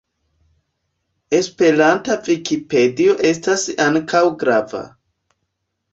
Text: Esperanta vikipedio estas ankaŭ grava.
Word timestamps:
Esperanta 1.39 2.17
vikipedio 2.29 3.15
estas 3.33 3.67
ankaŭ 3.87 4.23
grava. 4.45 4.83